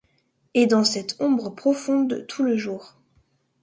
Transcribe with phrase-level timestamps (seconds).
[0.55, 2.95] Et dans cette ombre profonde tout le jour.